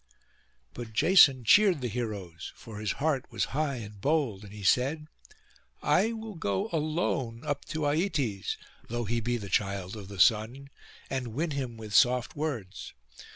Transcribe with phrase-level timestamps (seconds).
[0.73, 5.05] But Jason cheered the heroes, for his heart was high and bold; and he said,
[5.83, 10.71] 'I will go alone up to Aietes, though he be the child of the Sun,
[11.11, 12.93] and win him with soft words.